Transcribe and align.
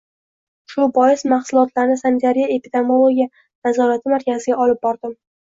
Shu 0.75 0.85
bois 0.95 1.21
mahsulotlarni 1.33 1.97
sanitariya-epidemiologiya 1.99 3.29
nazorati 3.69 4.17
markaziga 4.17 4.61
olib 4.67 4.83
bordim. 4.89 5.17